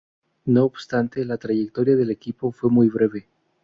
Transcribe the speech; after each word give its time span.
No 0.45 0.63
obstante, 0.65 1.23
la 1.25 1.37
trayectoria 1.37 1.95
del 1.95 2.09
equipo 2.09 2.51
fue 2.51 2.71
muy 2.71 2.89
breve. 2.89 3.27